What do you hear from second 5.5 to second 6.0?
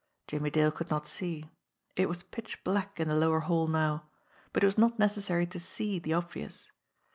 see